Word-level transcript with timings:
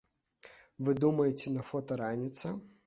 Вы 0.87 0.91
думаеце, 1.03 1.47
на 1.59 1.69
фота 1.71 2.03
раніца? 2.05 2.47